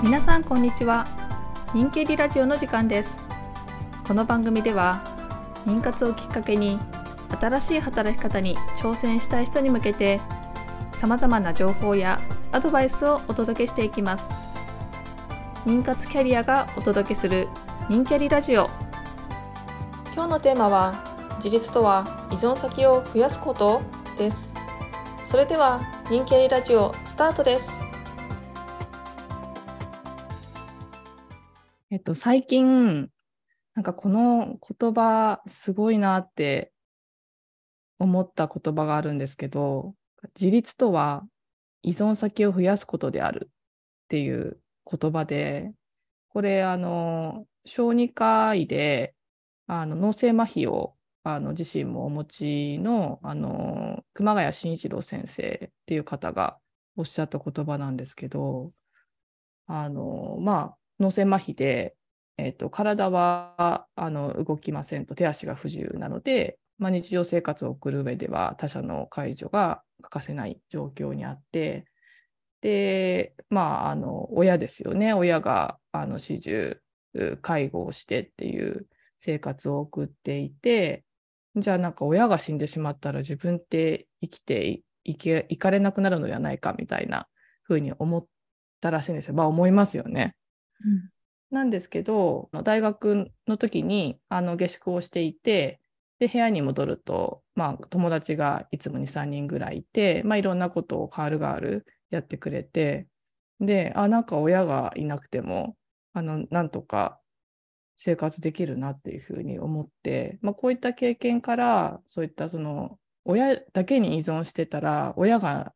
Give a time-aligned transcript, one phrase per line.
[0.00, 1.06] 皆さんこんにちは。
[1.74, 3.26] 人気リラジオの時間です。
[4.06, 5.02] この番組では
[5.66, 6.78] 妊活をきっかけに
[7.40, 10.20] 新しい働き方に挑戦したい人に向けて
[10.94, 12.20] 様々な情報や
[12.52, 14.34] アドバイスをお届けしていきます。
[15.64, 17.48] 妊活キャリアがお届けする
[17.88, 18.70] 人キャリラジオ。
[20.14, 21.04] 今日のテーマは
[21.38, 23.82] 自立とは依存先を増やすこと
[24.16, 24.52] です。
[25.26, 27.77] それでは人気ありラジオスタートです。
[31.98, 33.08] っと最近
[33.74, 36.72] なんかこの言葉すごいなって
[37.98, 39.94] 思った言葉があるんですけど
[40.38, 41.24] 自立とは
[41.82, 45.72] 依存先を増やすことであるっていう言葉で
[46.30, 49.14] これあの小児科医で
[49.66, 56.58] あの脳性麻痺をあの自身もお持ちのあの熊谷慎一郎先生っていう方が
[56.96, 58.72] おっしゃった言葉なんですけど
[59.66, 61.94] あのまあ脳性麻痺で、
[62.36, 71.86] えーと、体はあの動きませんと手足が不自由なので、まあ、日常生活を送る上では他者の介助が欠かせない状況にあって
[72.60, 76.76] でまああの親ですよね親があの始終
[77.42, 81.04] 介護をしてっていう生活を送っていて
[81.56, 87.26] じゃあなんか親が死んでしまったら自分って生きていけいかれなくなるのではないかみたいな
[87.62, 88.26] ふうに思っ
[88.80, 89.34] たらしいんですよ。
[89.34, 90.34] まあ思いますよね。
[91.50, 95.80] なんですけど大学の時にあの下宿をしていて
[96.18, 103.06] で部屋に戻ると、まあ、友達がいつも23人ぐらいいて、まあ、いろんなことを変わる変わるやってくれて
[103.60, 105.76] であなんか親がいなくても
[106.12, 107.20] あのなんとか
[107.96, 115.74] 生活できるなっていうふうに思って、まあ、こういった経験からそういったその親だけに依存してたら親が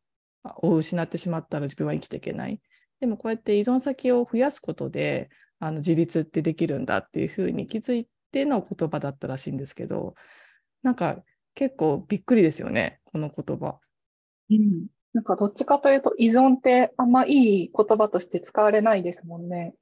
[0.61, 2.59] を失ってしまったら自分は生きていけない。
[3.03, 10.15] でもこうやって依存先を増やすことであの自立ってできるんだっていうふうに気づいての言葉だったらしいんですけど
[10.83, 11.17] なんか
[11.53, 13.77] 結構びっくりですよねこの言葉。
[14.49, 19.75] うん、なんかどっちかというと依存ってあんまいい言葉として使われないですもんね。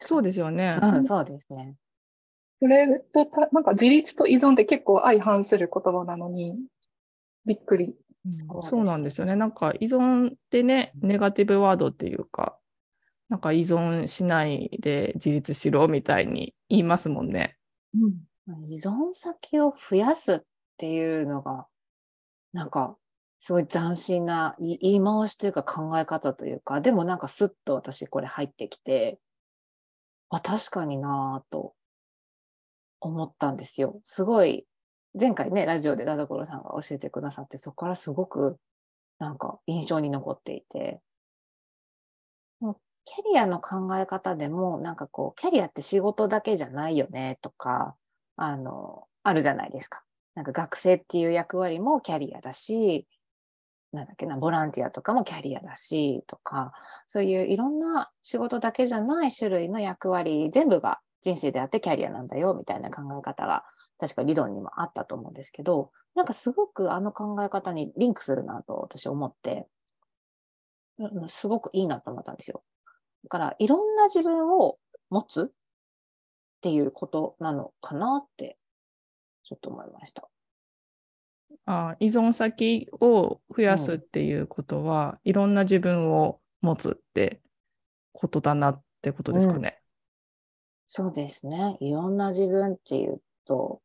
[0.00, 0.78] そうですよね。
[0.82, 1.74] うん、そうですね。
[2.58, 6.56] それとた、なんか自立と依存って結構相反する言葉なのに、
[7.44, 7.94] びっくり。
[8.26, 9.36] うん、そうなんですよね。
[9.36, 12.58] なんか依存ってね、ネガティブワードっていうか、
[13.28, 17.56] なんか依存しないで自立しろみたいに言いますもんね。
[17.94, 18.08] う
[18.52, 20.40] ん、依存先を増やすっ
[20.76, 21.66] ていうのが、
[22.52, 22.96] なんか
[23.40, 29.18] すごい斬新な言い回しというか考え方というか、でもなんかスッと私これ入ってきて、
[30.30, 31.74] あ、確かになぁと
[33.00, 34.00] 思ったんですよ。
[34.04, 34.66] すごい、
[35.18, 38.58] 前回ね、ラジオで田所さんが教えてくださって、そこからすごく
[39.18, 41.00] なんか印象に残っていて、
[43.04, 47.96] キャリアの考え方でも、なんかこう、キャリアって仕事だけじゃないよねとか、
[48.36, 50.02] あの、あるじゃないですか。
[50.34, 53.06] なんか学生っていう役割もキャリアだし、
[53.92, 56.72] なんだっけな、ボランティアとかもキャリアだし、とか、
[57.06, 63.64] そういういろんな仕事だけじゃない種類の役割、全部が人生であってキャリアなんだよ、みたいな考え方が、
[63.98, 69.66] 確か理論にもあったと思うんですけど、なんかすごくあの考え方にリンクするなと私思って、
[71.28, 72.62] すごくいいなと思ったんですよ。
[73.24, 74.78] だから、いろんな自分を
[75.10, 75.54] 持つっ
[76.60, 78.58] ていうことなのかなって、
[79.44, 80.28] ちょっと思いました。
[81.66, 87.40] あ依存先を増やすっていうことは、うん、いろんな自分を持つって
[88.12, 89.68] ことだなってことですかね。
[89.68, 89.74] うん、
[90.88, 91.76] そうですね。
[91.80, 93.80] いろんな自分っていうと、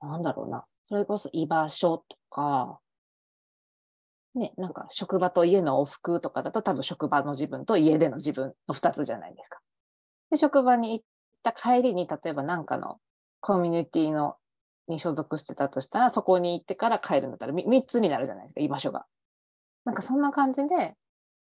[0.00, 0.64] なんだろうな。
[0.88, 2.80] それこそ居場所とか、
[4.34, 9.60] ね、なんか職場と家の往復とかだと多分職場の自分と家での自分の2つじゃないですか。
[10.30, 11.04] で、職場に行っ
[11.42, 12.98] た帰りに、例えば何かの
[13.40, 14.36] コミュニティの
[14.88, 19.06] に所属してたとしたら、そこに行ってから帰るんだったら 3, 3つになるじゃないですか、居場所が。
[19.84, 20.94] なんかそんな感じで、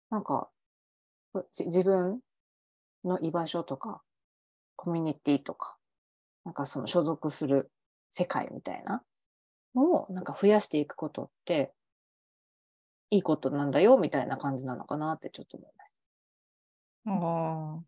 [0.10, 0.50] なんか、
[1.60, 2.20] 自分
[3.04, 4.02] の居場所とか、
[4.76, 5.77] コミュニティとか、
[6.48, 7.70] なんかその所属する
[8.10, 9.04] 世界みたいな
[9.76, 11.74] のをなんか増やしていくことって、
[13.10, 15.92] いいことなんだよみたいな感じなのかなってちょっと思いまし
[17.04, 17.12] た。
[17.12, 17.84] ああ。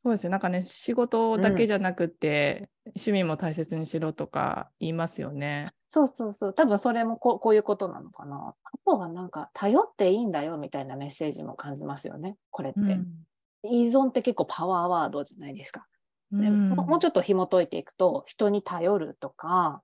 [0.00, 0.30] そうですよ。
[0.30, 5.72] なんかね、仕事だけじゃなくて、うん、趣味も大切にしろとか言いますよね。
[5.88, 6.54] そうそうそう。
[6.54, 8.54] 多分それもここういうことなのかな。
[8.62, 12.80] あとはなんか、頼っていいんだよみたいなメッセージも感じますよね、これって。
[12.80, 13.26] うん、
[13.64, 15.84] 依存って結構パワーワードじゃないですか。
[16.32, 19.82] うん、もうちょっと紐解いていくと、人に頼るとか、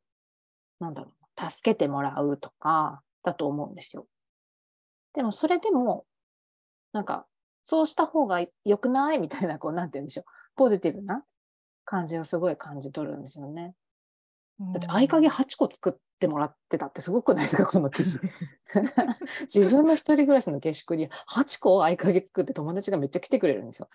[0.80, 4.06] なんだろう、助けてもらうとか、だと思うんですよ。
[5.12, 6.06] でもそれでも、
[6.92, 7.26] なんか、
[7.64, 10.24] そうした方が良くないみたいな、こう、なんて言うんでしょう。
[10.56, 11.22] ポジティブな
[11.84, 13.74] 感じをすごい感じ取るんですよね。
[14.60, 18.18] だって合鍵8個作ってもらってたってすごくないですか この記事。
[19.42, 23.88] 自分の一人暮らしの下宿に8個合鍵作って友達がめっちゃ来てくれるんですよ。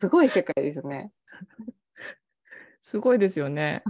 [0.00, 1.10] すごい世界ですよね。
[2.80, 3.82] すごいですよね。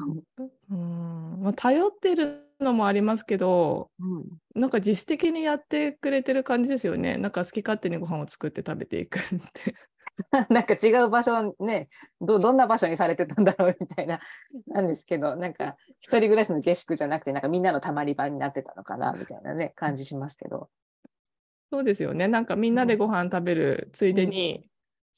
[0.71, 4.25] うんまあ、頼ってるのもありますけど、うん、
[4.61, 7.19] なんか自主的にやってくれてる感じですよね。
[7.19, 9.23] なんか好き勝手にご飯を作って食べていくっ
[9.53, 9.75] て。
[10.49, 11.89] なんか違う場所ね
[12.21, 14.19] どどんな場所にされてたんだろうみたいな
[14.67, 20.71] なんですけどなんか一人暮らしの下宿じゃなくてなんかみんなのたまり場になってたのかなみたいなね感じしますけど。
[21.71, 22.29] そうですよね。
[22.29, 24.67] なんかみんなでご飯食べるついでに、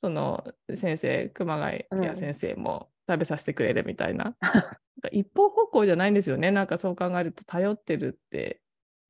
[0.00, 0.42] その
[0.74, 1.84] 先生熊谷
[2.16, 4.34] 先生も食べさせてくれるみたいな。
[5.12, 6.50] 一方方向じゃないんですよね。
[6.50, 8.62] なんかそう考えると頼ってるって。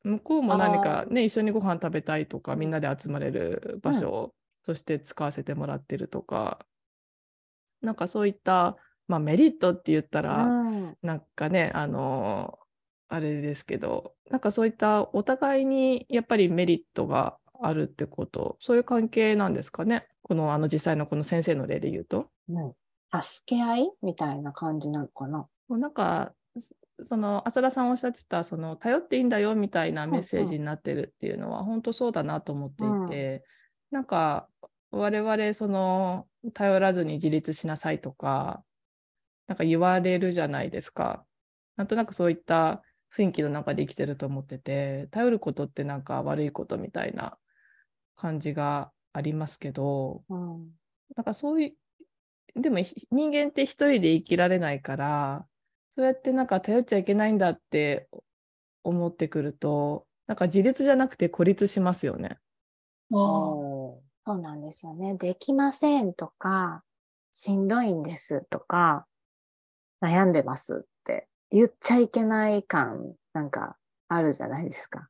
[0.03, 4.35] 向こうも何かね一緒にご飯食べたいとかみんなで集まれる場所
[4.65, 6.67] として使わせてもらってるとか、
[7.83, 8.77] なんかそういった、
[9.07, 10.97] まあ、メリットって言ったら、うん。
[11.03, 12.59] なんかねあの
[13.09, 14.17] あれですけど。
[14.29, 18.57] なんかそういったお互いにやっぱりメリットがあるってこと。
[18.59, 22.29] そういう関係なんですかねこのあの実際のこの先生の例で言うと。
[22.49, 22.73] うん
[23.13, 25.39] 助け合いみたいな感じなのかな？
[25.39, 26.75] もうなんかそ
[27.05, 33.45] その浅田さんおっしゃってたその頼っていいんだよみたいなメッセージになってるっていうのは本当そうだなと思っていて、
[33.91, 34.49] なんか
[34.93, 38.63] 我々その頼らずに自立しなさいとか
[39.49, 41.25] なんか言われるじゃないですか。
[41.77, 42.83] なんとなくそういった
[43.17, 47.39] 雰囲気の中で生きてると思ってて頼ることってなんか悪いことみたいな
[48.15, 50.71] 感じがありますけどうん
[51.17, 51.77] なんかそうい
[52.57, 55.47] うでもひ人間って一人で生きられないから
[55.91, 58.09] そうやってなんか頼っちゃいけないんだって
[58.85, 62.39] 思ってくるとなんか自立じゃなくて孤立しますよね。
[63.13, 63.17] あ
[64.31, 65.17] そうなんですよね。
[65.17, 66.85] できませんとか、
[67.33, 69.07] しんどいんですとか、
[70.01, 73.77] 悩んでますって言っちゃいけない感なんか
[74.09, 75.09] あるじゃないですか。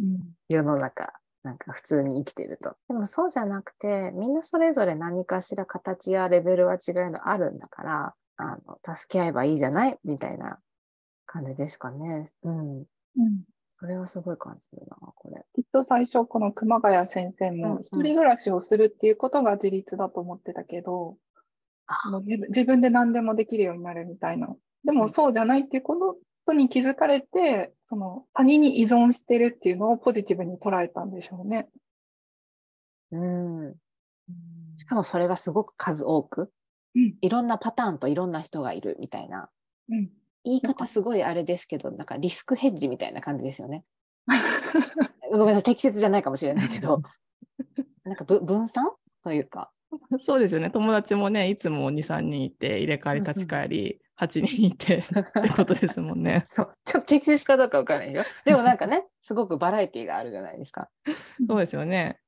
[0.00, 1.12] うん世の中、
[1.42, 2.76] なんか普通に生きてると。
[2.88, 10.58] でもそうじゃなくて、みんなそれぞれ何かしら形やレベルは違いのあるんだから、あの助け合えばいいじゃないみたいな
[11.26, 12.24] 感じですかね。
[12.42, 12.78] うん。
[12.80, 12.86] うん
[13.80, 15.44] それはすごい感じるな、これ。
[15.54, 21.16] きっと最初、この熊谷先生うんうんも一人暮らしをするっていうことが自立だと思ってたけど、
[21.86, 24.48] あもう自分自分で何でもできるようになるみたいな。
[24.84, 26.16] でもそうじゃないっていうこと
[26.52, 31.68] に気づかれて、その他人に依存してるっていうのをポジティブに捉えたんでしょうね。
[33.12, 33.74] うん。
[34.76, 36.50] しかもそれがすごく数多く、
[36.94, 39.48] うんいろんなパターンといろんな人がいるみたいな。
[39.90, 40.10] うん。
[40.44, 43.84] 言い方すごいあれですけど、なんかリスクヘッジみたいな感じですよね。
[45.30, 47.02] ごめんなさい、適切じゃないかもしれないけど、
[48.04, 48.90] なんかぶ分散
[49.22, 49.70] というか。
[50.20, 56.42] そうですよね友達もねいつも23人いて入れ替わり立ち替わり8人いて ってことですもんね。
[56.44, 58.24] そう、ちょっと適切かどうかわからないでしょ。
[58.44, 60.90] でもなんかね、すごくバラエティーがあるじゃないですか。
[61.48, 62.20] そうですよね。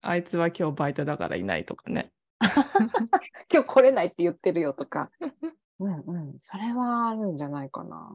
[0.00, 2.12] あいつは今日バイトだからいないとかね。
[3.52, 5.10] 今日来れないって言ってるよとか。
[5.78, 8.10] うんうん、それはあるんじゃないかな。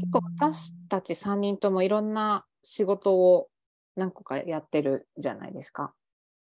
[0.00, 3.48] 結構私たち3人ともいろんな仕事を
[3.94, 5.94] 何個かやってるじゃないですか。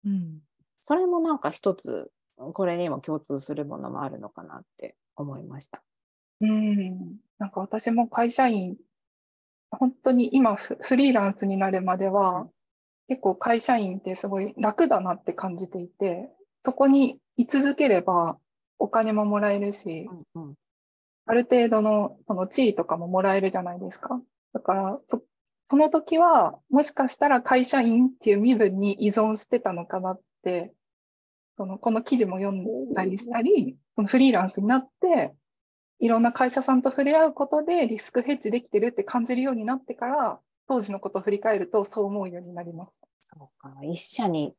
[0.06, 0.42] うん
[0.86, 5.82] それもなんか一つこれにも共通するものもあるのかなって思いました。
[6.42, 7.16] うん。
[7.40, 8.75] なんか私も会社員、
[9.72, 12.50] 本当に今フフリーランスになるまでは、
[13.08, 16.30] 結構会社員ってすごい楽だなって感じていて、
[16.66, 18.38] そこに居続ければ
[18.78, 20.54] お金ももらえるし、うんうん
[21.25, 24.22] ある程度のその地位とかももらえるじゃないですか。
[24.52, 25.24] だからそ、
[25.70, 30.24] その時は、もしかしたら会社員っていう身分に依存してたのかなって、
[31.57, 35.33] そのこの記事も読んだりしたり、そのフリーランスになって、
[36.00, 42.91] いろんな会社さんと触れ合うことでリスクヘッジできてるって感じるようになってから、当時のことを振り返るとそう思うようになります。
[43.21, 43.73] そうか。
[43.83, 44.53] 一社に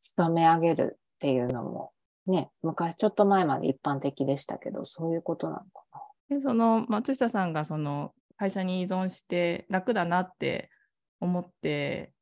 [0.00, 1.92] 勤め上げるっていうのも、
[2.26, 6.36] ね、昔ちょっと前まで一般的でしたけど、そういうことなのかな。
[6.36, 10.70] でその松下さんがその会社に依存して楽だなって
[11.20, 12.12] 思って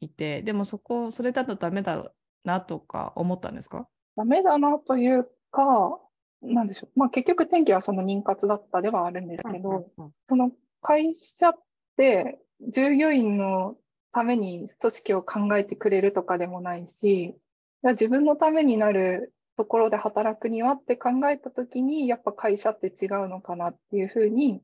[0.00, 2.10] いてでもそこそれだとダメだ
[2.44, 3.86] なとか思ったんですか？
[4.16, 5.98] ダメだなというか、
[6.42, 6.98] なんでしょう。
[6.98, 9.90] まあ結局天気はその妊活だったではあるんですけど、
[10.28, 10.50] その
[10.82, 11.54] 会社っ
[11.96, 12.38] て
[12.72, 13.76] 従業員の
[14.12, 17.36] ために組織を考えてくれるとかでもないし、
[17.82, 24.62] 自分のためになるところで働くにはって考えたときに、やっぱ会社って違うのかなっていうふうに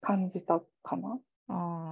[0.00, 1.18] 感じたかな。
[1.48, 1.87] あー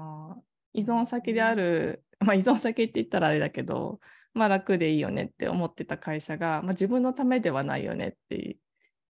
[0.77, 4.01] 依存先である、 まあ、依存先って言ったらあれだけど
[4.37, 8.59] まあ、楽でいいよねって思ってた会社が、まあ、自分のためではないよねって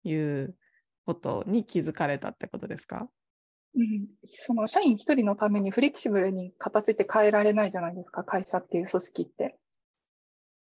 [0.02, 0.56] いう
[1.04, 3.06] ことに気づかれたってことですか？
[3.76, 9.58] うん、その社員一人のためにフレキシブルに形って変えられないじゃないですか、会社っていう組織って。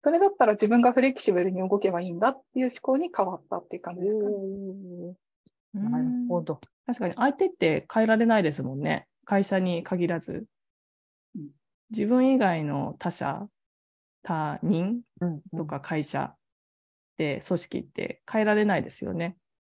[0.04, 5.90] それだったら自分がフレキシブルに動けばいいんだっていう思考に変わったっていう感じですかね。
[5.90, 6.60] なるほど。
[6.84, 9.06] 確かに相手って変えられないですもんね。
[9.24, 10.44] 会社に限らず。
[11.92, 13.46] 自分以外の他者、
[14.22, 15.02] 他人
[15.56, 16.34] とか会社
[17.18, 19.36] で組織って変えられないですよね。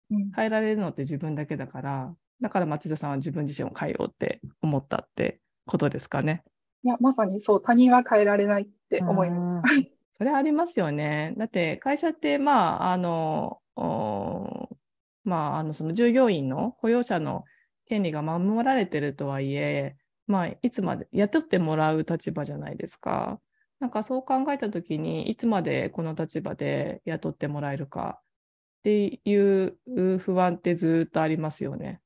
[0.10, 6.44] うん、変えられるのって自分だけだから、だから町田さんは自分自身を変えようって思ったってことですかね。
[6.84, 9.70] いや、まさにそう、他人は変えられないって思います。
[10.18, 11.34] それありますよね。
[11.38, 13.60] だって会社って、まあ、あの、
[15.26, 17.44] まあ、あのその従業員の雇用者の
[17.86, 23.40] 権利が守られてるとはいえ、まあ、いつまで雇ってもらう立場じゃないですか。
[23.80, 29.78] なんかそう考えたときに、いつまでこの立場で雇ってもらえるかっていう
[30.20, 32.02] 不安ってずっとありますよね。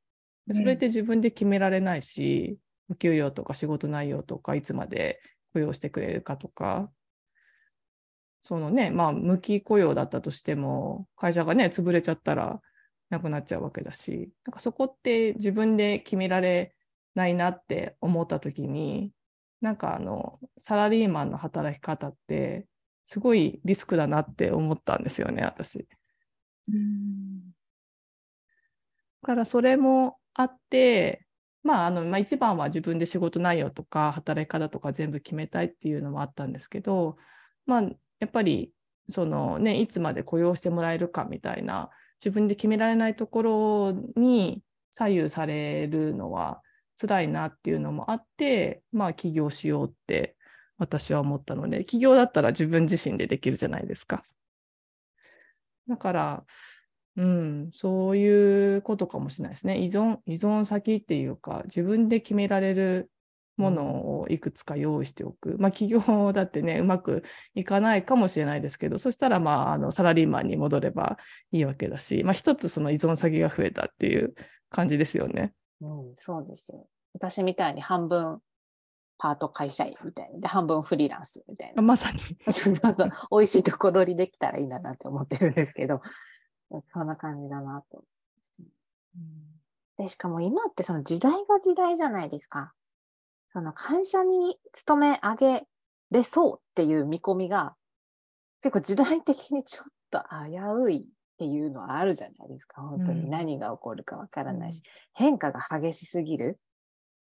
[0.51, 2.57] それって自分で決められないし、
[2.89, 5.21] お給料とか仕事内容とか、いつまで
[5.53, 6.91] 雇用してくれるかとか、
[8.41, 12.61] そのね、まあ、無期雇用だったとしても、会社がね、潰れちゃったら
[13.09, 16.73] なくなっちゃうわけだし、なんかそこって自分で決められ
[17.19, 19.11] ないなって思った時に、
[19.59, 22.65] なんかあの、サラリーマンの働き方って、
[23.03, 25.85] すごいリスクだなって思ったんですよね、私。
[26.71, 27.51] うん
[29.21, 31.25] だからそれもあって、
[31.61, 37.17] まあ、あの、まあ、一番は自分で仕事内容とか働き方とか全部決めたいっていうのもあったんですけど、
[37.65, 38.71] まあ、やっぱり、
[39.09, 41.89] そのね、いつまで雇用してもらえるかみたいな、
[42.23, 46.61] 自分で決められないところに左右されるのは
[46.99, 50.35] 辛いなっていうのもあって、まあ、起業しようって
[50.77, 54.23] 私は思ったので、起業だったら自分自身でできるじゃないですか。
[55.87, 56.43] だから、
[57.15, 59.79] うん、そういうことかもしれないですね。
[59.79, 63.09] 依存、依存先っていうか、自分で決められる
[63.57, 65.57] ものをいくつか用意しておく。
[65.59, 67.23] まあ、企業だってね、うまく
[67.55, 71.17] いかないかもしれないですけど、そしたら、まあ、あの、サラリーマンに戻れば
[71.51, 74.33] いいわけだし、まあ、一つその依存先が増えたっていう
[74.69, 75.53] 感じですよね。
[75.81, 76.87] うん、そうですよ。
[77.13, 78.41] 私みたいに半分
[79.17, 80.39] パート会社員みたいな。
[80.39, 81.81] で、半分フリーランスみたいな。
[81.81, 82.19] まさに。
[82.51, 82.95] そうそう。
[83.31, 86.01] 美味しいとこ取りできたらいいんだなって思ってるんですけど、
[86.93, 88.03] そんな感じだなと。
[89.15, 92.73] うん、で、しかも今ってその時代が時代じゃないですか。
[93.51, 95.67] その会社に勤め上げ
[96.11, 97.75] れそうっていう見込みが、
[98.61, 101.07] 結構時代的にちょっと危うい
[101.39, 102.81] っていうのはあるじゃないですか。
[102.81, 106.59] 本当に何が起こるかわからないし、うん、変化が激しすぎる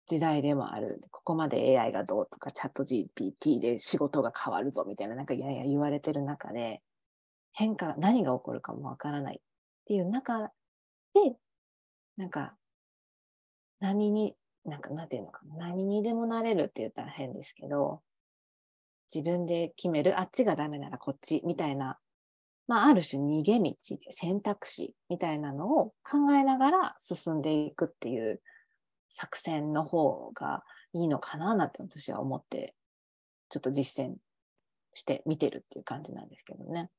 [0.07, 1.01] 時代でもある。
[1.11, 6.81] ここまで AI がどうとか、チャット GPT で仕事が変わるぞみたいな、なんかやや言われてる中で、
[7.53, 9.41] 変化、何が起こるかもわからないっ
[9.85, 10.47] ていう中
[11.13, 11.35] で、
[12.17, 12.55] なんか、
[13.79, 18.01] 何に、なんか、なんていうのかな、何にでもなれるって言ったら変ですけど、
[19.13, 21.99] 自分で決める、あっちがダメならこっちみたいな、
[22.71, 23.75] まあ、ある種逃げ道、
[24.11, 28.41] 選択肢みたいなのを考えながら進んでいくっていう
[29.09, 30.63] 作戦の方が
[30.93, 32.73] いいのかななんて私は思って、
[33.49, 34.13] ちょっと実践
[34.93, 36.89] して見てるっていう感じなんですけどね。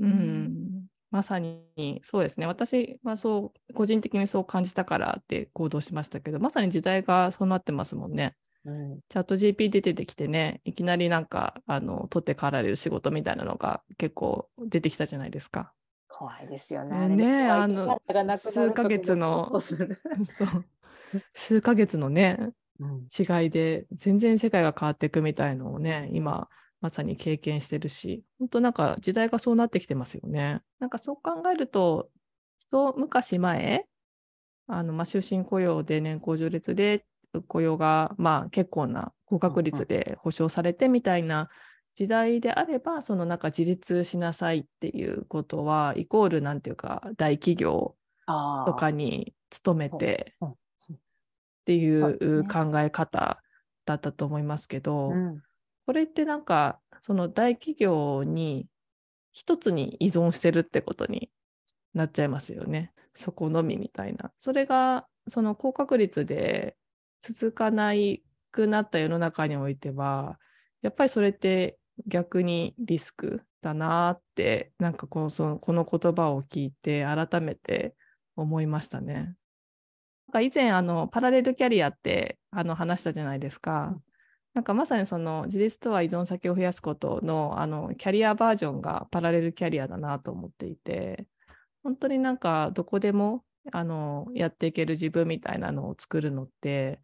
[0.00, 2.48] うん、まさにそうですね。
[2.48, 8.34] 私はそう、個人的にそう感じたからって行動しましたけど、まさに時代がそうなってますもんね。
[8.64, 15.72] うん、チャット GP 出てきてね、いきなりなんか、あの、取って代わられる仕事みたいなのが結構出てきたじゃないですか。
[16.08, 17.08] 怖いですよね。
[17.08, 18.00] ねあの、
[18.36, 19.60] 数ヶ月の、
[20.26, 20.66] そう、
[21.32, 26.48] 数ヶ月のね、うん、違いで全然世界が変わっていくみたいのをね、今、
[26.80, 30.60] まさに経験してるし、本当なんか時代がそうなってきてますよね。
[30.78, 32.10] なんかそう考えると、
[32.58, 33.86] 一昔前、
[34.66, 37.04] あの、まあ、終身雇用で年功序列で
[37.46, 41.48] 雇用が、まあ、結構な高確率で保障されてみたいな
[41.94, 47.96] 時代であれば、そのなんか自立しなさいっていうことは、イコールなんていうか、大企業
[48.66, 50.54] とかに勤めてっ
[51.66, 53.42] ていう考え方
[53.84, 55.42] だったと思いますけど、うん。
[55.86, 58.66] これってなんか、その大企業に
[59.32, 61.30] 一つに依存してるってことに
[61.94, 62.92] なっちゃいますよね。
[63.14, 64.32] そこのみみたいな。
[64.38, 66.76] それが、その高確率で
[67.20, 70.38] 続かないくなった世の中においては、
[70.82, 77.94] やっぱりそれって逆にリスクだなって、なんかこのそのこの言葉を聞いて改めて
[78.36, 79.14] 思いましたね。
[79.14, 83.96] なんか以前あのパラレルキャリアってあの話したじゃないですか。
[84.54, 91.26] なんかまさにその自立とは依存先を増やすことのあのキャリアバージョンがパラレルキャリアだなと思っていて、
[91.82, 97.00] 本当になんかどこでもあのやっていける自分みたいなのを作るのって、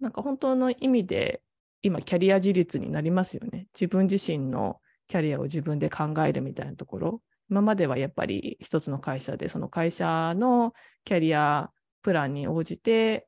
[0.00, 1.42] なんか本当の意味で
[1.82, 3.68] 今キャリア自立になりますよね。
[3.74, 7.22] 自分自身のキャリアを自分で考えるみたいなところ。
[7.50, 10.72] 今まではやっぱり一つの会社でその会社の
[11.04, 11.70] キャリア
[12.02, 13.26] プランに応じて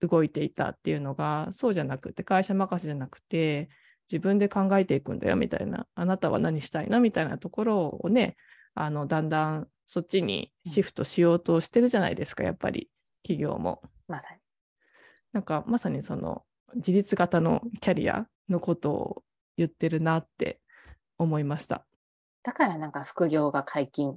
[0.00, 3.68] 動いていたっていうのがそうじゃなくて会社任せじゃなくて
[4.10, 8.36] 自分で考えていくんだよみたいなあなたは何したいのみたいなところをね
[8.74, 12.88] あのだんだんそっちにシフトしようとしてるじゃないですかやっぱり
[13.22, 13.82] 企業も。
[14.06, 14.45] まさに。
[15.36, 16.44] なんかまさにその
[16.76, 19.22] 自立型のキャリアのことを
[19.58, 20.60] 言ってるなって
[21.18, 21.84] 思いました。
[22.42, 24.16] だからなんか副業が解禁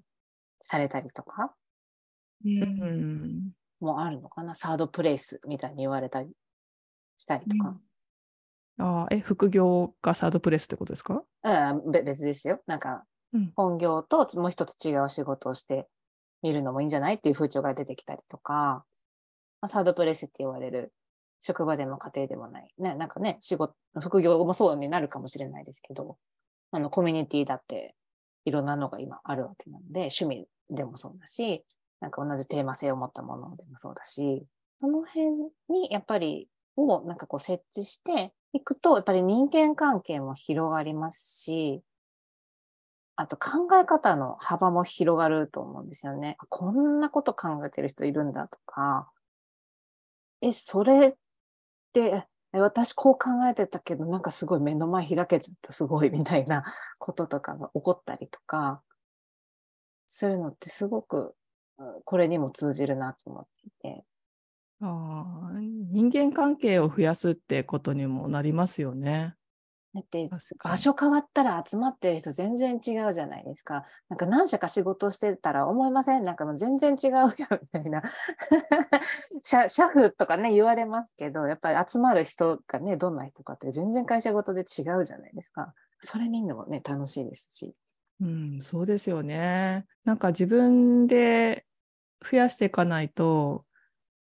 [0.61, 1.53] されたりとか？
[2.45, 2.47] う。
[2.47, 4.55] うんん、もあるのかな？
[4.55, 6.29] サードプレイスみたいに言われたり
[7.17, 7.77] したりとか。
[8.77, 11.21] あーえ副業がサードプレスってことですか？
[11.43, 12.61] うん、べ別ですよ。
[12.65, 15.89] なんかうん本業ともう一つ違う仕事をして
[16.43, 17.15] みるのもいいんじゃない？
[17.15, 18.53] っていう風潮が出てきたりとか、
[19.59, 20.93] まあ、サードプレイスって言われる
[21.39, 22.67] 職場でも家庭でもない。
[22.77, 26.17] ね、なんかね、仕事、副業もそうになるかもしれないですけど、
[26.71, 27.95] あのコミュニティだって
[28.45, 31.63] いろんなのが今あるわけなので、趣味でもそうだし、
[32.01, 34.45] なんか同じテーマ性を持ったものでもそうだし、
[34.79, 35.31] その辺
[35.69, 41.81] にやっぱりをなんかこう設置していくと、やっぱり人間関係も広がりますし、
[43.15, 46.37] あと考え方の幅も広がると思うんですよね。
[46.47, 49.11] こんなこと考えてる人いるんだとか、
[50.41, 51.17] え、それ、
[52.51, 56.63] 私こう考えてたけど、なんかすごい目の前開けちゃった、すごいみたいな
[56.97, 58.81] こととかが起こったりとか、
[60.07, 61.35] そういうのってすごく、
[62.05, 64.05] これにも通じるなと思っていて。
[64.81, 65.51] あ
[65.91, 69.35] 人間関係を増やすってことにもなりますよね。
[69.93, 70.29] だって
[70.63, 73.85] 場所変わったら集まってる人全然違うじゃないですか。
[74.07, 76.23] なんか何社か仕事してたら思いません？
[76.23, 78.03] なんかもう全然違うよみたいな。
[79.41, 85.73] 社社風とかね言われますけど、やっぱり集まる人がね、どんな人かって全然会社ごとで違うじゃないですか。
[86.01, 87.75] それみんなもね、楽しいですし。
[88.21, 89.87] うん、そうですよね。
[90.05, 91.65] なんか自分で
[92.21, 93.65] 増やしていかないと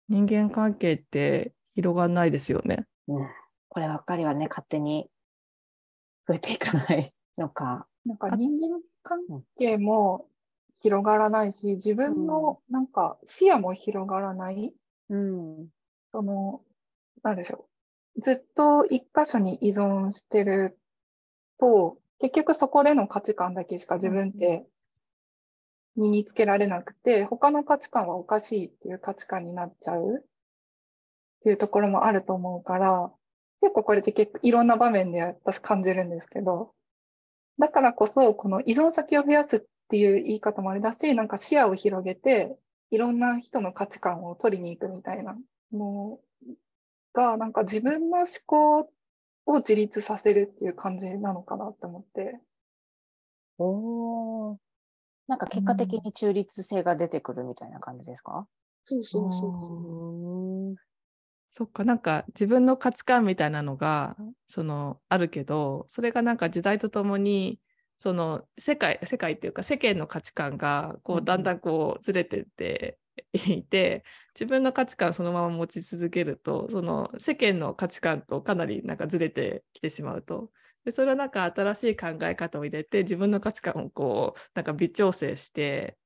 [0.09, 2.87] 人間関係って広がんないですよね。
[3.09, 3.27] うん、
[3.69, 5.11] こればっかりはね、勝手に
[6.29, 7.87] 増えていかないのか。
[8.05, 9.21] なんかあ人間関
[9.59, 10.29] 係も
[10.81, 14.75] 広がらないし、自分のなんか視野も広がらない。
[15.09, 15.69] うん。
[16.13, 16.61] その、
[17.23, 17.67] なんでしょ
[18.17, 18.21] う。
[18.21, 20.79] ずっと一箇所に依存してる
[21.59, 24.67] と、結局そこでの価値観だけしか自分って
[25.97, 30.25] 身につけられなくて、他の価値観はおかしいっていう価値観になっちゃうっ
[31.43, 33.11] ていうところもあると思うから、
[33.61, 36.73] 結構これって結構いろんな場面で私感じるんですけど、
[37.59, 42.57] だからこそ、この依存先を増やすっていう言い方もあれだし、なんか視野を広げて、
[42.91, 45.37] いろんな人の価値観を取りに行くみたいな
[45.73, 46.21] の
[47.13, 48.91] が、なんか自分の思考
[49.47, 52.41] を自立させるっていう感じなのかなって思って。
[53.59, 54.57] おー。
[55.27, 58.47] なんか結果的に中立性が出てくるみたいな感じですか、
[58.85, 59.51] そうそうそう。
[59.51, 60.77] うーん
[61.51, 67.61] そっか、なんか自分の価値観みたいなのがそのあるけど、それがなんか時代とともに
[67.97, 72.99] その世界、世界っていうか世間の価値観がこうだんだんこうずれてって
[73.33, 74.05] いて、
[74.39, 80.51] 自分の価値観そのまま持ち続けると、その世間の価値観とかなりなんかずれてきてしまうと。
[80.85, 85.99] でそれはなんか新しい考え方を入れて自分の価値観をこうなんか微調整して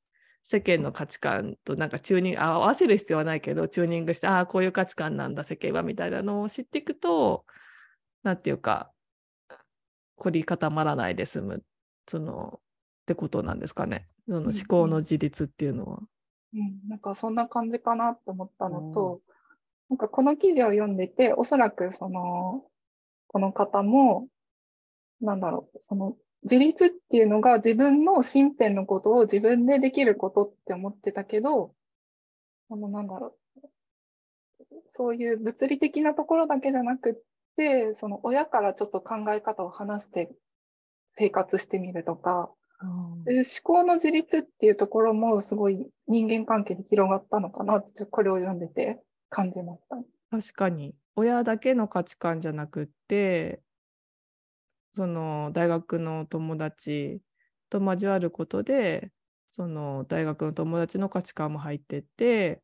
[0.43, 7.45] 世間の価値観となんかチューニングあ合わせる必要はないけどチューニングしてああこういう価値観なんだ世間はみたいなのを知っていくと
[8.23, 8.91] なんていうか
[10.17, 11.65] 凝り固まらないで済む
[12.09, 12.61] その
[13.03, 14.07] ってことなんですかね。
[14.29, 15.99] その思考の自立っていうのは。
[16.55, 19.21] うん、なんかそんな感じかなって思ったのと、
[19.91, 22.65] なんかこの記事を読んでて、おそらくその、
[23.27, 24.29] この方も、
[25.21, 31.75] なんだろう、その自立っていうのが自分の身辺のことを自分でできることって思ってたけど、
[32.71, 33.63] あの、なんだろう、
[34.89, 37.15] そういう物理的なところだけじゃなくっ
[37.57, 40.31] て、その親からちょっと考え方を話して
[41.17, 42.51] 生活してみるとか、
[42.81, 42.87] そ
[43.27, 49.01] ういう思考の自立っていうところもすごい人間関係で広がったのかなって、これを読んでて
[49.31, 49.97] 感じました。
[50.31, 50.95] 確かに。
[51.15, 53.61] 親だけの価値観じゃなくって
[54.93, 57.21] その大学の友達
[57.71, 59.11] と交わることで
[59.51, 62.63] その大学の友達の価値観も入ってって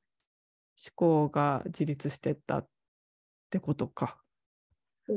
[0.78, 2.68] 思考が自立してったっ
[3.50, 4.18] てことか。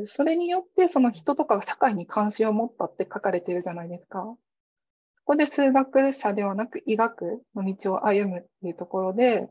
[0.06, 4.38] それによってその人とかが社会に関心を持ったって書かれてるじゃないですか。
[5.18, 9.50] そこで数学者ではなく医学の道を歩むっていうところで、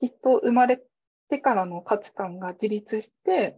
[0.00, 0.80] きっと生まれ
[1.28, 3.56] てからの価値観が自立して、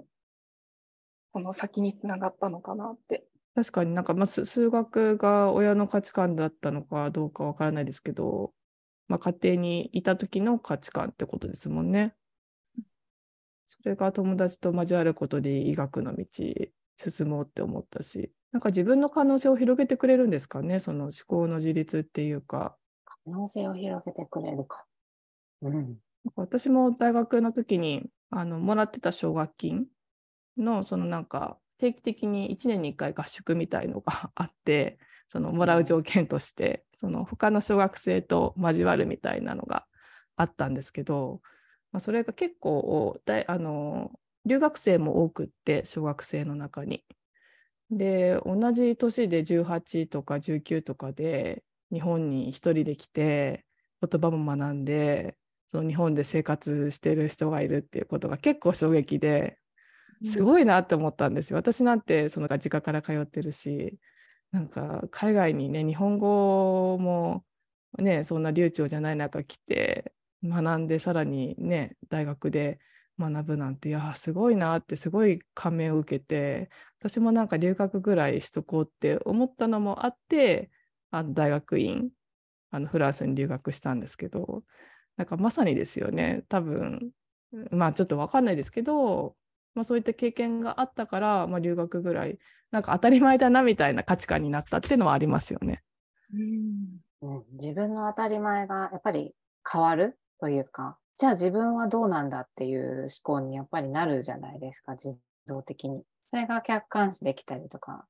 [1.39, 3.25] その先につながったのかなって
[3.55, 8.53] 確かになんか、まあ、数学が親の価値観だったのかどうかわからないですけど、
[9.07, 12.15] まあ、家庭にいた時の価値観ってことですもんね。
[13.67, 16.25] それが友達と交わることで医学の道
[16.97, 22.77] 進もうって思ったし、なんか自分の可能性を広げてくれるんですかね、その思考の自立っていうか。
[23.05, 24.87] 可能性を広げてくれるか。
[25.63, 25.97] うん、
[26.35, 29.87] 私も大学の時にあのもらってた奨学金
[30.59, 39.87] のそのなんか定期的に1年に1回合宿みたいのが あってそのもらう条件としてその他の小学生と交わるみたいなのが
[40.37, 41.41] あったんですけど、
[41.93, 44.13] まあ、それが結構だあの
[44.45, 47.05] 留学生も多くって小学生の中に。
[47.91, 53.65] で同じ年で18とか19とかで日本に1人で来て
[54.07, 59.59] 言葉も学んでその日本で生活してる人がいるっていうことが結構衝撃で
[60.23, 61.59] すごいなって思ったんですよ。
[61.59, 63.99] 私なんてその実家から通ってるし
[64.51, 67.45] なんか海外にね日本語も
[67.99, 72.81] ねそんな流暢じゃない中来て学んでさらにね大学で
[73.19, 80.71] 学ぶなんていやすごいなってすごい感銘を受けて私もなんか留学ぐらいしとこうって思ったのもあって
[81.11, 82.11] あの大学院
[82.71, 84.63] あのフランスに留学したんですけど
[85.17, 87.11] なんかまさにですよね多分
[87.71, 89.35] まあちょっと分かんないですけど、
[89.79, 92.39] まあ、そういった経験があったから、まあ、留学ぐらい
[92.71, 95.83] なんか当たり前だなみたいな価値観になったっていうのはありますよね。
[96.35, 99.35] うん、自分の当たり前がやっぱり
[99.71, 106.05] 変わるというかじゃあ自分はどうなんだっていう思考にやっぱりなるじゃないですか、自動的に。
[106.31, 108.07] それが客観視できたりとか、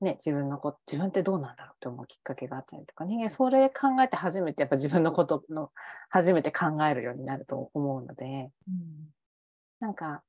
[0.00, 5.70] ね、自分のこと、自分ってどうなんだろうって思うきっかけがあったりとか、人間それ考えて初めてやっぱ自分のことの、
[6.08, 8.24] 初めて考えるようになると思うので、
[8.66, 9.10] うん、
[9.80, 10.22] なんか、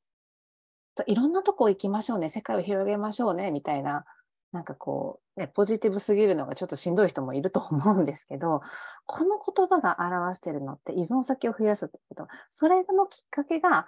[1.07, 4.05] いろんなとこ行きましょうね、世界を広げましょうね、みたいな
[4.51, 8.61] なんかこう、ね、ポジティブすぎるのがちょっとしんどい人もいると思うんですけど、
[9.05, 13.87] この言葉が表してるのって依存先を増やすってこと、それのきっかけが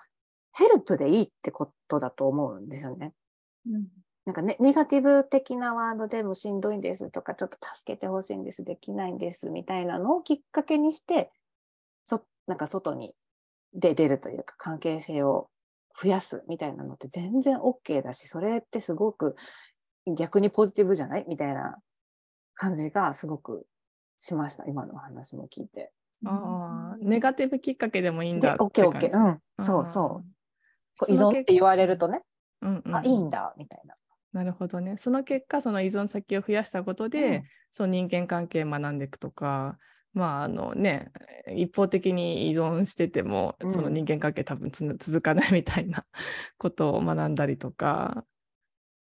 [0.53, 3.13] ヘルプでいいってことだと思うんですよね。
[3.67, 3.87] うん、
[4.25, 11.31] なんかね、ネガティブ的なワードでもしんどいんですとか、ちょっと助けてほしいんです、できないんですみたいなのをきっかけにして、
[12.05, 13.15] そなんか外に
[13.73, 15.49] で出るというか関係性を
[15.99, 19.35] 増やすみたいなのって全然 OK だし、それってすごく
[20.17, 21.25] 逆にポジティブじゃない？
[21.27, 21.77] みたいな
[22.55, 23.65] 感じがすごく
[24.19, 25.91] しました、今の話も聞いて。
[26.25, 29.17] ああ、ネガティブきっかけでもいいんだオッケーオッケー。
[29.17, 30.21] うん、そうそ
[31.07, 31.11] う。
[31.11, 32.21] 依存って言われるとね、
[32.61, 33.95] うんうん、あ、いいんだ、みたいな。
[34.33, 34.97] なるほどね。
[34.97, 39.77] その結果、その依存先を増やしたことで、うん、その人間関係学んでいくとか、
[40.13, 41.11] まああのね、
[41.55, 46.05] 一方的に依存してても、うん、その人間関係多分続かないみたいな
[46.57, 48.25] ことを学んだりとか、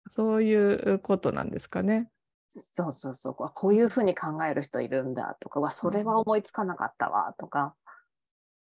[0.06, 2.10] そういうことなんですかね。
[2.48, 3.34] そうそうそう。
[3.34, 7.76] こういうふうに考える人いるんだとか、はそれは思いつかなかったわとか。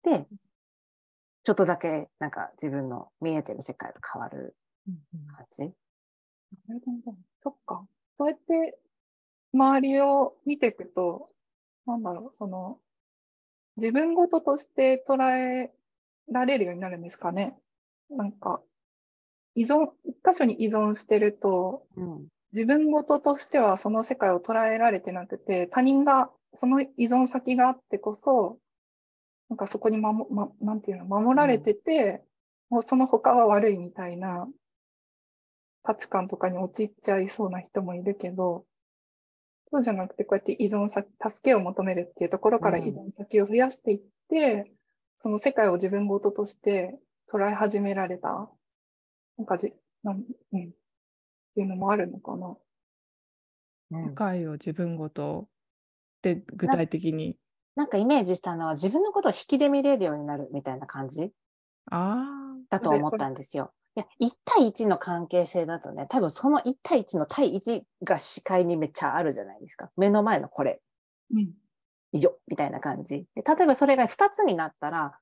[0.04, 0.26] で、
[1.44, 4.56] ちょっとだけなんか自分の見えてる世界が変わる
[5.36, 5.64] 感じ。
[6.68, 7.18] なるほど。
[7.42, 7.86] そっか。
[8.18, 8.80] そうやって
[9.54, 11.30] 周りを見ていくと、
[11.86, 12.80] なんだろう、その、
[13.78, 15.72] 自分ごととして捉え
[16.32, 17.58] られるようになるんですかね。
[18.10, 18.62] なんか、
[19.56, 28.60] 依存、一箇所に依存してると、うん、自分事としてはその世界を捉えられてなくて、他人が、その依存先があってこそ、
[29.50, 32.24] なんかそこに守、ま、なんていうの、守られてて、
[32.72, 34.48] うん、もうその他は悪いみたいな
[35.84, 38.66] 価値観とかに陥っちゃいそうな人もいるけど、
[39.74, 44.66] そうじゃなくて、こうやって依存先、助けを求めるっていうところから依存先を増やしていって、うん、
[45.24, 47.00] その世界を自分事として
[47.34, 48.52] 捉え始められた
[49.40, 50.18] なんかじ、なん
[50.54, 50.70] うん、っ
[51.56, 52.56] ていうのもあるのかな。
[53.90, 55.48] 世界を自分ごと
[56.22, 57.40] で具体的に
[57.76, 57.84] な。
[57.84, 61.32] なんかイメージしたのは自分のことを引きで見れるようになるみたいな感じ
[61.90, 63.74] だと思ったんですよ。
[63.96, 69.92] いや1対1の関係性だとね多分その1対1の対1が視界にめっちゃあるじゃないですか。
[69.98, 70.82] 目の前のこれ、
[71.34, 71.52] うん、
[72.12, 72.36] 以上。
[72.48, 73.26] みたいな感じ。
[73.36, 75.20] で例えばそれが2つになったら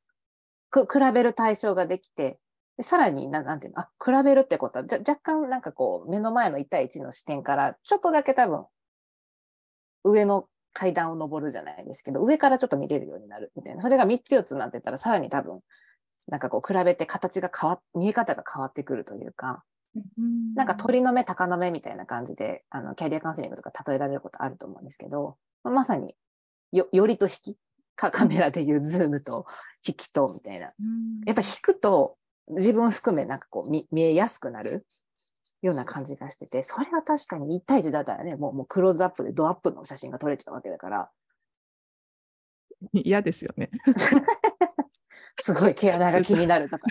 [0.74, 2.40] 比べる対象ができて
[2.78, 4.80] でさらにな、なんていうの、あ、比べるってこと。
[4.80, 8.66] は、じゃ若干なんかこう、目の前の1対1の視点から、ちょっとだけ多分、
[10.04, 13.82] 上の階段を登るじゃないですけど、上からちょっと見れるようになるみたいな。
[13.82, 15.62] それが3つ4つになってたら、さらに多分、
[16.32, 19.64] なんかこう、比べて形が変わっ、見え方が変わってくるというか、
[20.56, 26.16] なんか鳥の目、鷹の目みたいな感じで、あのキャリアカウンセリングとか例えられることあると思うんですけど、まあ、まさに
[26.72, 27.58] よ、よりと引き、
[27.98, 29.46] かカメラでいうズームと
[29.86, 30.68] 引きとみたいな。
[31.26, 32.16] やっぱ引くと
[32.48, 34.86] 自分含めなんかこう見見えやすくなる
[35.62, 41.10] ような感じがしてて、それは確かに1対1だったらね、もうもうクローズアップでドアップの写真が撮れてたわけだから。
[42.94, 43.70] 嫌ですよね。
[45.40, 46.88] すごい毛穴が気になるとか、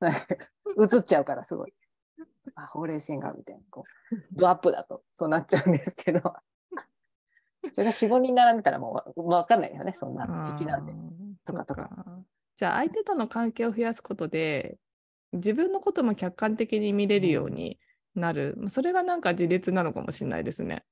[0.00, 1.74] 映っちゃうからすごい。
[2.54, 6.20] あ、ほうれい線がみたいな、こう、ドアップだとそうなっちゃうんですけど。
[7.72, 10.92] それが4、5人並んでたらもうわかんないですよね、そんな引きなんで。
[11.44, 11.90] とかとか。
[12.56, 14.78] じゃあ相手との関係を増やすことで、
[15.32, 17.78] 自分のことも客観的に見れるように
[18.14, 18.54] なる。
[18.58, 20.84] うん、それがなんか自立なのかもしれないですね。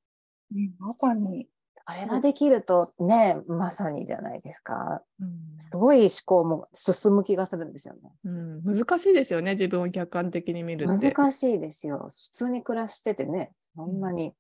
[0.54, 1.48] うん、まさに。
[1.87, 5.03] それができるとね、まさにじゃないですか。
[5.21, 8.13] うん、すごい思考も進む気がするんですよね。
[8.25, 11.11] うん、難しいですよね、自分を客観的に見るって。
[11.11, 12.09] 難しいですよ。
[12.09, 14.35] 普通に暮らしててね、そんなに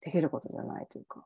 [0.00, 1.24] できることじゃないというか。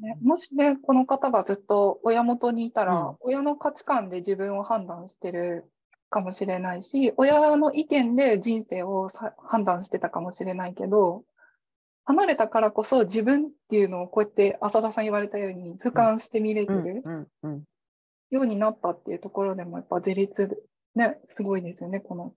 [0.00, 5.70] ね、もしね、この方がずっと親元にいたら、親の価値観で自分を判断してる
[6.10, 11.24] かもしれないし、親の意見で人生を判断してたかもしれないけど、
[12.08, 17.02] 離れたからこそ自分っていうのをこうやって浅田さん言われたように俯瞰して見れてる
[18.30, 20.58] ようになったっていうところでもやっぱ自立
[20.94, 22.32] ね、すごいですよね、この。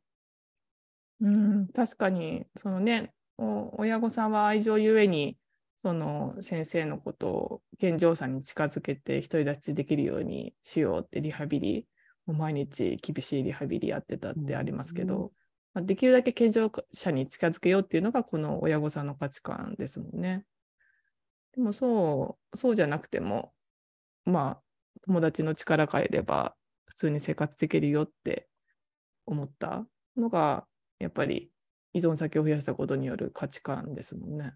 [1.22, 5.38] うん、確かに、そのね、親御さんは愛情ゆえに、
[5.78, 11.88] その先生のことを健常者に近づけて独り立ちできるようにしようってリハビリ、
[12.28, 15.32] 毎日厳しいリハビリやってたってありますけど、
[15.74, 20.46] まあ、できるだけ健常者に近づけようっていうのがこの親御さんの価値観ですもんね。
[21.54, 23.54] でもそう、そうじゃなくても、
[24.26, 24.62] まあ、
[25.02, 26.56] 友達の力借りれば
[26.86, 28.48] 普通に生活できるよって
[29.26, 29.86] 思った
[30.18, 30.66] のが、
[31.00, 31.52] やっぱり
[31.94, 34.54] 依存先を増やしたことによる価値観ですもんね。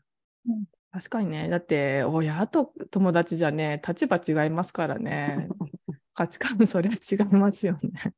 [0.47, 5.47] うん、確かにね、だって親と友達じゃね、立場違いますからね。
[6.13, 8.13] 価値観それは違いますよね。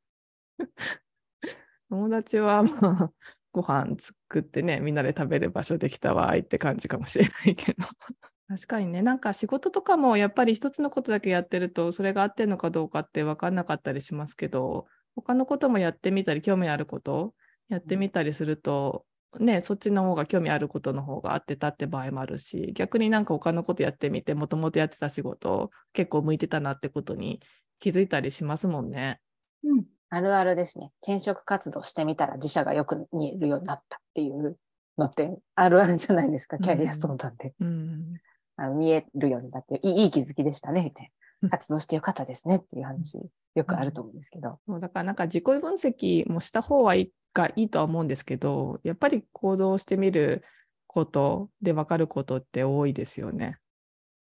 [1.90, 2.70] 友達はま
[3.04, 3.12] あ、
[3.52, 7.86] ご飯作ってね、みんなで食べる場所できたわいって感じかもしれないけど。
[8.48, 17.34] 確かにね、なんか仕事とかもやっぱり一つのことだけやってると、それが合ってるのかどうかって分かんなかったりしますけど、他のこともやってみたり、興味あること
[17.68, 19.06] やってみたりすると、
[19.40, 27.42] ね、そっちの方が興味あることの方が合ってたって場合もあるし、逆になんか他のことやってみて、もともとやってた仕事、結構向いてたなってことに
[27.80, 29.20] 気づいたりしますもんね。
[29.64, 30.92] うん、あるあるですね。
[31.02, 34.58] 転職活動してみたら自社がよく見えるようになったっていう
[34.98, 37.54] のってあるあるじゃないですか、キャリア相談で。
[37.60, 38.14] うん、
[38.56, 41.50] あの見えるようになっていい気づきでしたね、みたいな。
[41.50, 43.20] 活動してよかったですねっていう話、
[43.54, 44.60] よくあると思うんですけど。
[44.68, 50.44] うん、だからなんか自己分析もした方はいいがいいとは思うんですけど、やっぱり行動してみる
[50.88, 53.58] ことで分かることって多いですよね。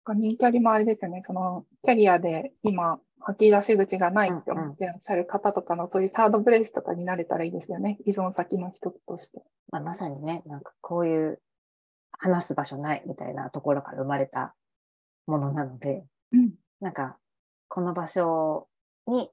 [0.07, 7.99] 人キャリもあれですよね、そのキャリアで今吐き出し口がないって思ってらっしゃる方とかの、そういうサードブレースとかになれたらいいですよね。
[8.05, 9.43] 依存先の一つとして。
[9.71, 11.41] まあ、まさにね、なんかこういう
[12.13, 14.55] 話す場所ないみたいなところから生まれた
[15.27, 17.17] ものなので、うん、なんか
[17.69, 18.69] この場所
[19.07, 19.31] に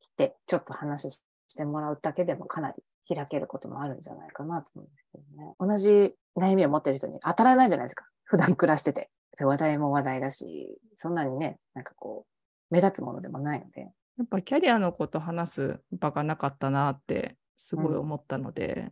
[0.00, 1.20] 来てちょっと話し
[1.56, 2.82] てもらうだけでもかなり
[3.14, 5.54] 開けることもあるんじゃないかなと思うんですけどね。
[5.58, 8.06] 同じ悩みを持ってる人に当たらないじゃないですか。
[8.24, 9.10] 普段暮らしてて。
[9.40, 12.31] 話題も話題だし、そんなにね、なんかこう、
[12.72, 13.92] 目立つものでもないので。
[14.18, 18.82] やっぱキャリアのこと話す場がなかったなってすごい思ったので、うん、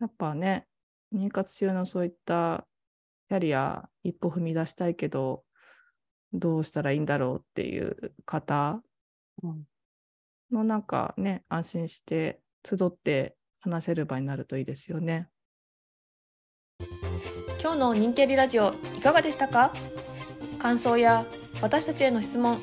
[0.00, 0.66] やっぱね、
[1.14, 2.66] 妊活中のそういった
[3.28, 5.44] キャリア一歩踏み出したいけど、
[6.32, 8.82] どうしたらいいんだろうっていう方
[10.50, 15.28] のなんかね、安心して集って話せる場になるといいですよね。
[17.60, 19.72] 今日の人気ありラジオいかがでしたか？
[20.58, 21.24] 感想や
[21.60, 22.60] 私たちへの質問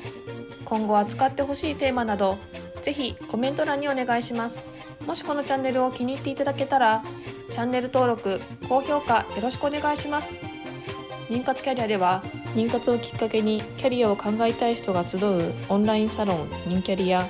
[0.64, 2.38] 今後扱ってほしいテーマなど
[2.82, 4.70] ぜひコメント欄にお願いします。
[5.06, 7.02] もしこのチャンネルを気に入っていただけたら
[7.50, 10.40] チャンネル登録高評価よろしくお願いします。
[11.28, 12.22] 妊活キャリアでは
[12.54, 17.28] 妊活をきっかけにキャリアを考えたい人が集うオンラインサロン妊キャリや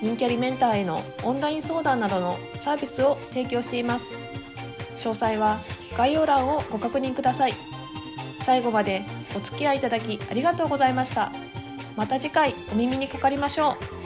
[0.00, 4.16] 妊キャリメンターへのオンライン相談などのサービスを提供しています。
[4.96, 5.58] 詳細は
[5.96, 7.54] 概要欄をご確認ください。
[8.44, 9.04] 最後まで
[9.34, 11.32] お付き合いいただきありがとうございました。
[11.96, 14.03] また次回お耳にかかりましょう。